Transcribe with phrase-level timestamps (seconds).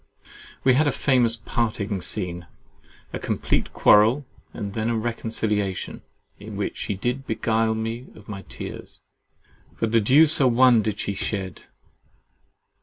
[0.63, 2.47] We had a famous parting scene,
[3.13, 6.01] a complete quarrel and then a reconciliation,
[6.39, 9.01] in which she did beguile me of my tears,
[9.79, 11.65] but the deuce a one did she shed.